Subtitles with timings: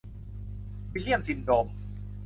[0.93, 1.67] วิลเลี่ยมซินโดม